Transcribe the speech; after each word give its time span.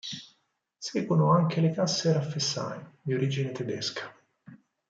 Seguono 0.79 1.29
anche 1.31 1.61
le 1.61 1.69
Casse 1.69 2.11
Raiffeisen, 2.11 2.97
di 3.03 3.13
origine 3.13 3.51
tedesca. 3.51 4.11